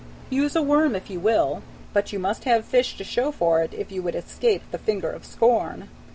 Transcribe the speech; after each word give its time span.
Use 0.31 0.55
a 0.55 0.63
worm 0.63 0.95
if 0.95 1.11
you 1.11 1.19
will, 1.19 1.61
but 1.93 2.11
you 2.11 2.17
must 2.17 2.45
have 2.45 2.65
fish 2.65 2.97
to 2.97 3.03
show 3.03 3.31
for 3.31 3.61
it, 3.61 3.71
if 3.71 3.91
you 3.91 4.01
would 4.01 4.15
escape 4.15 4.63
the 4.71 4.79
finger 4.79 5.11
of 5.11 5.23
scorn. 5.23 5.89